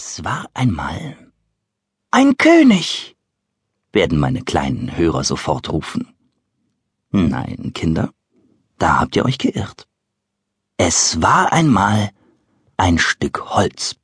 Es 0.00 0.22
war 0.22 0.48
einmal 0.54 1.16
ein 2.12 2.36
König, 2.36 3.16
werden 3.92 4.20
meine 4.20 4.42
kleinen 4.42 4.96
Hörer 4.96 5.24
sofort 5.24 5.72
rufen. 5.72 6.14
Nein, 7.10 7.72
Kinder, 7.74 8.12
da 8.78 9.00
habt 9.00 9.16
ihr 9.16 9.24
euch 9.24 9.38
geirrt. 9.38 9.88
Es 10.76 11.20
war 11.20 11.52
einmal 11.52 12.10
ein 12.76 12.98
Stück 12.98 13.56
Holz. 13.56 13.96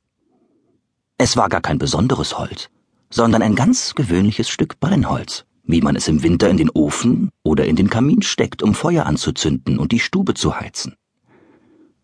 Es 1.17 1.37
war 1.37 1.47
gar 1.47 1.61
kein 1.61 1.77
besonderes 1.77 2.37
Holz, 2.37 2.67
sondern 3.09 3.41
ein 3.41 3.55
ganz 3.55 3.95
gewöhnliches 3.95 4.49
Stück 4.49 4.81
Brennholz, 4.81 5.45
wie 5.63 5.79
man 5.79 5.95
es 5.95 6.09
im 6.09 6.23
Winter 6.23 6.49
in 6.49 6.57
den 6.57 6.71
Ofen 6.71 7.29
oder 7.41 7.67
in 7.67 7.77
den 7.77 7.89
Kamin 7.89 8.21
steckt, 8.21 8.61
um 8.61 8.75
Feuer 8.75 9.05
anzuzünden 9.05 9.79
und 9.79 9.93
die 9.93 10.01
Stube 10.01 10.33
zu 10.33 10.59
heizen. 10.59 10.97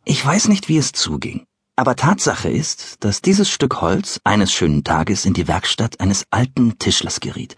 Ich 0.05 0.26
weiß 0.26 0.48
nicht, 0.48 0.70
wie 0.70 0.78
es 0.78 0.94
zuging. 0.94 1.46
Aber 1.82 1.95
Tatsache 1.95 2.48
ist, 2.48 2.98
dass 3.04 3.23
dieses 3.23 3.50
Stück 3.50 3.81
Holz 3.81 4.21
eines 4.23 4.52
schönen 4.54 4.84
Tages 4.84 5.25
in 5.25 5.34
die 5.34 5.48
Werkstatt 5.48 5.99
eines 5.99 6.27
alten 6.30 6.77
Tischlers 6.77 7.22
geriet. 7.22 7.55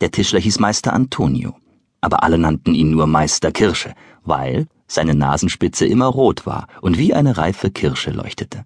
Der 0.00 0.10
Tischler 0.10 0.40
hieß 0.40 0.60
Meister 0.60 0.94
Antonio, 0.94 1.54
aber 2.00 2.22
alle 2.22 2.38
nannten 2.38 2.74
ihn 2.74 2.90
nur 2.90 3.06
Meister 3.06 3.52
Kirsche, 3.52 3.94
weil 4.24 4.66
seine 4.86 5.14
Nasenspitze 5.14 5.84
immer 5.84 6.06
rot 6.06 6.46
war 6.46 6.68
und 6.80 6.96
wie 6.96 7.12
eine 7.12 7.36
reife 7.36 7.70
Kirsche 7.70 8.12
leuchtete. 8.12 8.64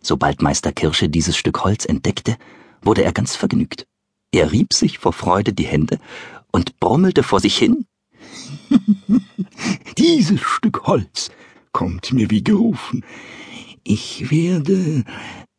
Sobald 0.00 0.42
Meister 0.42 0.70
Kirsche 0.70 1.08
dieses 1.08 1.36
Stück 1.36 1.64
Holz 1.64 1.84
entdeckte, 1.84 2.36
wurde 2.82 3.02
er 3.02 3.12
ganz 3.12 3.34
vergnügt. 3.34 3.88
Er 4.30 4.52
rieb 4.52 4.72
sich 4.72 5.00
vor 5.00 5.12
Freude 5.12 5.52
die 5.52 5.66
Hände 5.66 5.98
und 6.52 6.78
brummelte 6.78 7.24
vor 7.24 7.40
sich 7.40 7.58
hin. 7.58 7.84
Dieses 9.98 10.40
Stück 10.40 10.86
Holz 10.86 11.32
kommt 11.72 12.12
mir 12.12 12.30
wie 12.30 12.44
gerufen. 12.44 13.04
Ich 13.92 14.30
werde 14.30 15.02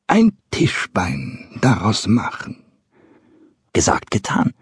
ein 0.07 0.31
Tischbein 0.51 1.49
daraus 1.59 2.07
machen. 2.07 2.63
Gesagt, 3.73 4.09
getan. 4.09 4.53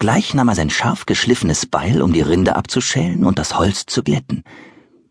Gleich 0.00 0.34
nahm 0.34 0.48
er 0.48 0.56
sein 0.56 0.70
scharf 0.70 1.06
geschliffenes 1.06 1.66
Beil, 1.66 2.02
um 2.02 2.12
die 2.12 2.20
Rinde 2.20 2.56
abzuschälen 2.56 3.24
und 3.24 3.38
das 3.38 3.56
Holz 3.56 3.86
zu 3.86 4.02
glätten. 4.02 4.42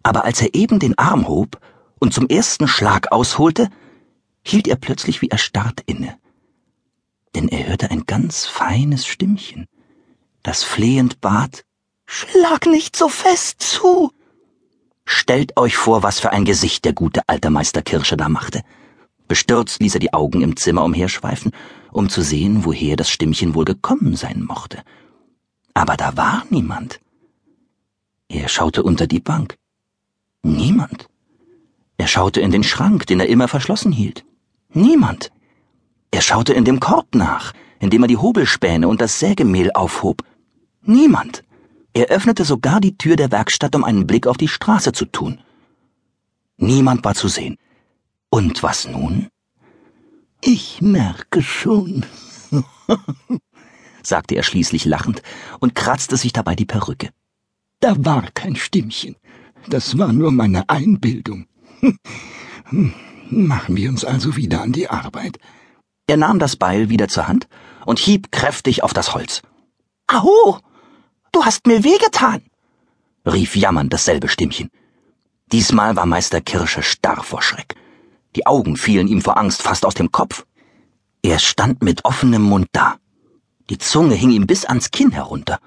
Aber 0.03 0.25
als 0.25 0.41
er 0.41 0.55
eben 0.55 0.79
den 0.79 0.97
Arm 0.97 1.29
hob 1.29 1.61
und 2.01 2.13
zum 2.13 2.27
ersten 2.27 2.67
Schlag 2.67 3.13
ausholte, 3.13 3.69
hielt 4.43 4.67
er 4.67 4.75
plötzlich 4.75 5.21
wie 5.21 5.29
erstarrt 5.29 5.81
inne. 5.85 6.17
Denn 7.33 7.47
er 7.47 7.65
hörte 7.65 7.91
ein 7.91 8.05
ganz 8.05 8.45
feines 8.45 9.05
Stimmchen, 9.05 9.67
das 10.43 10.65
flehend 10.65 11.21
bat, 11.21 11.63
Schlag 12.05 12.65
nicht 12.65 12.97
so 12.97 13.07
fest 13.07 13.61
zu! 13.61 14.11
Stellt 15.29 15.57
euch 15.57 15.77
vor, 15.77 16.01
was 16.01 16.19
für 16.19 16.31
ein 16.31 16.43
Gesicht 16.43 16.85
der 16.85 16.93
gute 16.93 17.21
alte 17.27 17.51
Meister 17.51 17.83
Kirsche 17.83 18.17
da 18.17 18.29
machte. 18.29 18.63
Bestürzt 19.27 19.79
ließ 19.79 19.93
er 19.93 19.99
die 19.99 20.11
Augen 20.11 20.41
im 20.41 20.57
Zimmer 20.57 20.83
umherschweifen, 20.83 21.51
um 21.91 22.09
zu 22.09 22.23
sehen, 22.23 22.65
woher 22.65 22.95
das 22.95 23.11
Stimmchen 23.11 23.53
wohl 23.53 23.63
gekommen 23.63 24.15
sein 24.15 24.41
mochte. 24.41 24.81
Aber 25.75 25.97
da 25.97 26.17
war 26.17 26.45
niemand. 26.49 26.99
Er 28.27 28.47
schaute 28.49 28.81
unter 28.81 29.05
die 29.05 29.19
Bank. 29.19 29.55
Niemand. 30.41 31.07
Er 31.99 32.07
schaute 32.07 32.41
in 32.41 32.49
den 32.49 32.63
Schrank, 32.63 33.05
den 33.05 33.19
er 33.19 33.27
immer 33.27 33.47
verschlossen 33.47 33.91
hielt. 33.91 34.25
Niemand. 34.73 35.31
Er 36.09 36.21
schaute 36.21 36.53
in 36.53 36.65
dem 36.65 36.79
Korb 36.79 37.13
nach, 37.13 37.53
in 37.79 37.91
dem 37.91 38.01
er 38.01 38.07
die 38.07 38.17
Hobelspäne 38.17 38.87
und 38.87 38.99
das 38.99 39.19
Sägemehl 39.19 39.69
aufhob. 39.73 40.23
Niemand. 40.81 41.43
Er 41.93 42.07
öffnete 42.07 42.45
sogar 42.45 42.79
die 42.79 42.97
Tür 42.97 43.15
der 43.15 43.31
Werkstatt, 43.31 43.75
um 43.75 43.83
einen 43.83 44.07
Blick 44.07 44.27
auf 44.27 44.37
die 44.37 44.47
Straße 44.47 44.91
zu 44.91 45.05
tun. 45.05 45.41
Niemand 46.57 47.03
war 47.03 47.15
zu 47.15 47.27
sehen. 47.27 47.57
Und 48.29 48.61
was 48.63 48.87
nun? 48.87 49.29
Ich 50.41 50.81
merke 50.81 51.41
schon, 51.41 52.05
sagte 54.03 54.35
er 54.35 54.43
schließlich 54.43 54.85
lachend 54.85 55.21
und 55.59 55.75
kratzte 55.75 56.15
sich 56.15 56.31
dabei 56.31 56.55
die 56.55 56.65
Perücke. 56.65 57.09
Da 57.79 57.95
war 58.05 58.29
kein 58.33 58.55
Stimmchen. 58.55 59.15
Das 59.67 59.97
war 59.97 60.13
nur 60.13 60.31
meine 60.31 60.69
Einbildung. 60.69 61.47
Machen 63.29 63.75
wir 63.75 63.89
uns 63.89 64.05
also 64.05 64.35
wieder 64.35 64.61
an 64.61 64.71
die 64.71 64.89
Arbeit. 64.89 65.39
Er 66.07 66.17
nahm 66.17 66.39
das 66.39 66.55
Beil 66.55 66.89
wieder 66.89 67.07
zur 67.07 67.27
Hand 67.27 67.47
und 67.85 67.99
hieb 67.99 68.31
kräftig 68.31 68.83
auf 68.83 68.93
das 68.93 69.13
Holz. 69.13 69.41
Aho! 70.07 70.59
Du 71.31 71.45
hast 71.45 71.67
mir 71.67 71.83
wehgetan, 71.83 72.41
rief 73.25 73.55
jammernd 73.55 73.93
dasselbe 73.93 74.27
Stimmchen. 74.27 74.69
Diesmal 75.51 75.95
war 75.95 76.05
Meister 76.05 76.41
Kirsche 76.41 76.83
starr 76.83 77.23
vor 77.23 77.41
Schreck. 77.41 77.75
Die 78.35 78.47
Augen 78.47 78.77
fielen 78.77 79.07
ihm 79.07 79.21
vor 79.21 79.37
Angst 79.37 79.61
fast 79.61 79.85
aus 79.85 79.93
dem 79.93 80.11
Kopf. 80.11 80.45
Er 81.21 81.39
stand 81.39 81.83
mit 81.83 82.05
offenem 82.05 82.41
Mund 82.41 82.67
da. 82.71 82.97
Die 83.69 83.77
Zunge 83.77 84.15
hing 84.15 84.31
ihm 84.31 84.47
bis 84.47 84.65
ans 84.65 84.91
Kinn 84.91 85.11
herunter, 85.11 85.59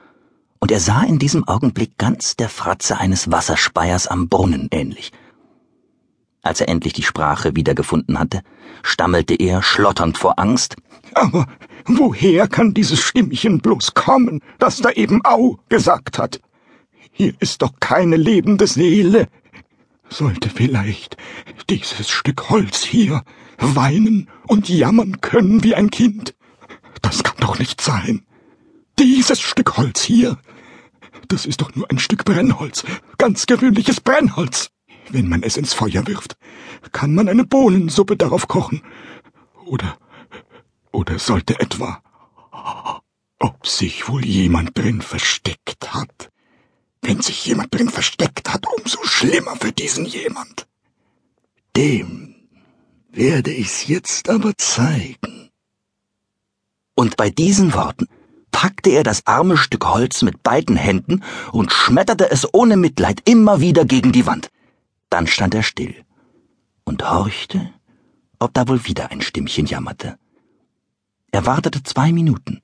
und 0.59 0.71
er 0.71 0.81
sah 0.81 1.03
in 1.03 1.19
diesem 1.19 1.47
Augenblick 1.47 1.99
ganz 1.99 2.37
der 2.37 2.49
Fratze 2.49 2.99
eines 2.99 3.31
Wasserspeiers 3.31 4.06
am 4.06 4.29
Brunnen 4.29 4.69
ähnlich. 4.71 5.12
Als 6.43 6.61
er 6.61 6.69
endlich 6.69 6.93
die 6.93 7.05
Sprache 7.05 7.55
wiedergefunden 7.55 8.19
hatte, 8.19 8.43
stammelte 8.83 9.34
er, 9.34 9.62
schlotternd 9.62 10.19
vor 10.19 10.39
Angst. 10.39 10.77
Aber 11.15 11.47
woher 11.87 12.48
kann 12.48 12.75
dieses 12.75 13.00
Stimmchen 13.00 13.60
bloß 13.60 13.94
kommen, 13.94 14.41
das 14.59 14.78
da 14.78 14.91
eben 14.91 15.25
Au 15.25 15.59
gesagt 15.69 16.19
hat? 16.19 16.41
Hier 17.10 17.34
ist 17.41 17.62
doch 17.62 17.72
keine 17.81 18.16
lebende 18.16 18.66
Seele. 18.66 19.28
Sollte 20.09 20.50
vielleicht 20.50 21.16
dieses 21.69 22.10
Stück 22.10 22.50
Holz 22.50 22.82
hier 22.84 23.22
weinen 23.59 24.28
und 24.47 24.69
jammern 24.69 25.20
können 25.20 25.62
wie 25.62 25.75
ein 25.75 25.91
Kind? 25.91 26.34
Das 27.00 27.22
kann 27.22 27.37
doch 27.41 27.59
nicht 27.59 27.81
sein. 27.81 28.25
Dieses 28.99 29.41
Stück 29.41 29.76
Holz 29.76 30.03
hier, 30.03 30.38
das 31.28 31.47
ist 31.47 31.60
doch 31.60 31.75
nur 31.75 31.91
ein 31.91 31.99
Stück 31.99 32.25
Brennholz, 32.25 32.84
ganz 33.19 33.47
gewöhnliches 33.47 34.00
Brennholz. 34.00 34.70
Wenn 35.10 35.28
man 35.28 35.43
es 35.43 35.56
ins 35.56 35.75
Feuer 35.75 36.06
wirft, 36.06 36.37
kann 36.93 37.14
man 37.14 37.28
eine 37.28 37.44
Bohnensuppe 37.44 38.16
darauf 38.16 38.49
kochen. 38.49 38.82
Oder, 39.66 39.97
oder 40.92 41.19
sollte 41.19 41.58
etwa, 41.58 42.03
ob 43.38 43.66
sich 43.66 44.08
wohl 44.08 44.25
jemand 44.25 44.76
drin 44.78 45.03
versteckt 45.03 45.92
hat. 45.92 46.30
Wenn 47.00 47.20
sich 47.20 47.44
jemand 47.47 47.75
drin 47.75 47.88
versteckt 47.88 48.53
hat, 48.53 48.66
umso 48.78 49.02
schlimmer 49.02 49.56
für 49.56 49.72
diesen 49.72 50.04
jemand. 50.04 50.69
Dem 51.76 52.36
werde 53.10 53.52
ich's 53.52 53.88
jetzt 53.88 54.28
aber 54.28 54.56
zeigen. 54.56 55.50
Und 56.94 57.16
bei 57.16 57.31
diesen 57.31 57.75
Worten 57.75 58.06
packte 58.52 58.91
er 58.91 59.02
das 59.02 59.26
arme 59.26 59.56
Stück 59.56 59.86
Holz 59.86 60.22
mit 60.22 60.42
beiden 60.42 60.76
Händen 60.76 61.25
und 61.50 61.72
schmetterte 61.72 62.31
es 62.31 62.47
ohne 62.54 62.76
Mitleid 62.76 63.22
immer 63.25 63.60
wieder 63.60 63.84
gegen 63.84 64.12
die 64.12 64.26
Wand. 64.26 64.50
Dann 65.10 65.26
stand 65.26 65.54
er 65.54 65.62
still 65.62 66.04
und 66.84 67.10
horchte, 67.10 67.72
ob 68.38 68.54
da 68.54 68.69
wohl 68.69 68.86
wieder 68.86 69.10
ein 69.10 69.20
Stimmchen 69.20 69.66
jammerte. 69.66 70.19
Er 71.32 71.47
wartete 71.47 71.82
zwei 71.82 72.12
Minuten. 72.12 72.60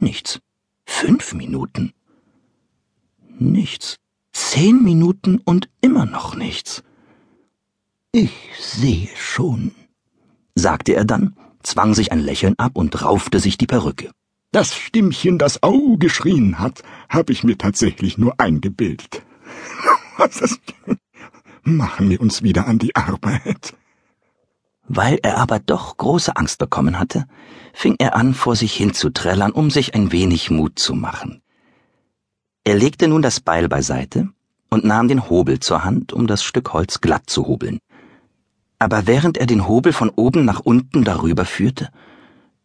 Nichts. 0.00 0.40
Fünf 0.84 1.32
Minuten. 1.32 1.92
Nichts. 3.38 3.98
Zehn 4.32 4.82
Minuten 4.82 5.38
und 5.38 5.68
immer 5.80 6.06
noch 6.06 6.34
nichts. 6.34 6.82
Ich 8.12 8.32
sehe 8.58 9.08
schon, 9.16 9.72
sagte 10.56 10.94
er 10.94 11.04
dann, 11.04 11.36
zwang 11.62 11.94
sich 11.94 12.10
ein 12.10 12.18
Lächeln 12.18 12.58
ab 12.58 12.72
und 12.74 13.02
raufte 13.02 13.38
sich 13.38 13.56
die 13.56 13.68
Perücke. 13.68 14.10
Das 14.50 14.74
Stimmchen, 14.74 15.38
das 15.38 15.62
Au 15.62 15.96
geschrien 15.96 16.58
hat, 16.58 16.82
habe 17.08 17.32
ich 17.32 17.44
mir 17.44 17.56
tatsächlich 17.56 18.18
nur 18.18 18.34
eingebildet. 18.40 19.22
Machen 21.62 22.10
wir 22.10 22.20
uns 22.20 22.42
wieder 22.42 22.66
an 22.66 22.80
die 22.80 22.96
Arbeit. 22.96 23.76
Weil 24.92 25.20
er 25.22 25.38
aber 25.38 25.60
doch 25.60 25.96
große 25.98 26.34
Angst 26.34 26.58
bekommen 26.58 26.98
hatte, 26.98 27.26
fing 27.72 27.94
er 28.00 28.16
an, 28.16 28.34
vor 28.34 28.56
sich 28.56 28.74
hin 28.74 28.92
zu 28.92 29.10
trällern, 29.10 29.52
um 29.52 29.70
sich 29.70 29.94
ein 29.94 30.10
wenig 30.10 30.50
Mut 30.50 30.80
zu 30.80 30.96
machen. 30.96 31.42
Er 32.64 32.74
legte 32.74 33.06
nun 33.06 33.22
das 33.22 33.38
Beil 33.38 33.68
beiseite 33.68 34.30
und 34.68 34.82
nahm 34.84 35.06
den 35.06 35.30
Hobel 35.30 35.60
zur 35.60 35.84
Hand, 35.84 36.12
um 36.12 36.26
das 36.26 36.42
Stück 36.42 36.72
Holz 36.72 37.00
glatt 37.00 37.30
zu 37.30 37.46
hobeln. 37.46 37.78
Aber 38.80 39.06
während 39.06 39.38
er 39.38 39.46
den 39.46 39.68
Hobel 39.68 39.92
von 39.92 40.10
oben 40.10 40.44
nach 40.44 40.58
unten 40.58 41.04
darüber 41.04 41.44
führte, 41.44 41.90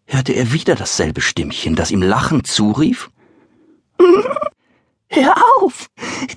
hörte 0.07 0.33
er 0.33 0.51
wieder 0.51 0.73
dasselbe 0.73 1.21
Stimmchen, 1.21 1.75
das 1.75 1.91
ihm 1.91 2.01
lachend 2.01 2.47
zurief. 2.47 3.11
Hör 5.09 5.35
auf! 5.59 5.91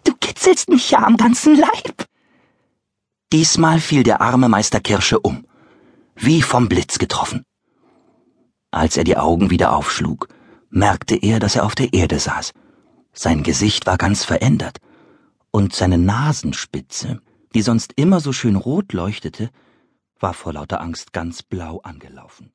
Du 0.04 0.12
kitzelst 0.20 0.68
mich 0.68 0.90
ja 0.90 1.02
am 1.02 1.16
ganzen 1.16 1.56
Leib! 1.56 2.04
Diesmal 3.32 3.80
fiel 3.80 4.02
der 4.02 4.20
arme 4.20 4.50
Meister 4.50 4.80
Kirsche 4.80 5.20
um, 5.20 5.46
wie 6.20 6.42
vom 6.42 6.68
Blitz 6.68 6.98
getroffen. 6.98 7.44
Als 8.70 8.96
er 8.96 9.04
die 9.04 9.16
Augen 9.16 9.50
wieder 9.50 9.74
aufschlug, 9.74 10.28
merkte 10.70 11.16
er, 11.16 11.38
dass 11.38 11.56
er 11.56 11.64
auf 11.64 11.74
der 11.74 11.92
Erde 11.92 12.18
saß. 12.18 12.52
Sein 13.12 13.42
Gesicht 13.42 13.86
war 13.86 13.96
ganz 13.96 14.24
verändert, 14.24 14.78
und 15.50 15.74
seine 15.74 15.98
Nasenspitze, 15.98 17.20
die 17.54 17.62
sonst 17.62 17.94
immer 17.96 18.20
so 18.20 18.32
schön 18.32 18.56
rot 18.56 18.92
leuchtete, 18.92 19.50
war 20.20 20.34
vor 20.34 20.52
lauter 20.52 20.80
Angst 20.80 21.12
ganz 21.12 21.42
blau 21.42 21.78
angelaufen. 21.78 22.52